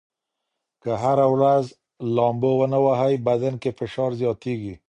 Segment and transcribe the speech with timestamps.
[0.83, 1.65] که هره ورځ
[2.15, 4.73] لامبو ونه ووهئ، بدن کې فشار زیاتېږي.